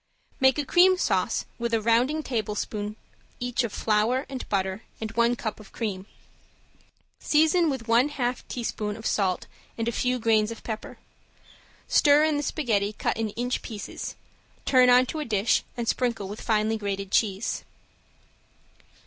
[0.39, 2.95] Make a cream sauce with a rounding tablespoon
[3.39, 6.07] each of flour and butter and one cup of cream.
[7.19, 9.45] Season with one half teaspoon of salt
[9.77, 10.97] and a few grains of pepper.
[11.87, 14.15] Stir in the spaghetti cut in inch pieces,
[14.65, 17.63] turn on to a dish, and sprinkle with finely grated cheese.